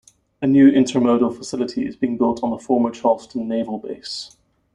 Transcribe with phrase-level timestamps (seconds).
[0.41, 4.35] A new intermodal facility is being built on the former Charleston Naval Base.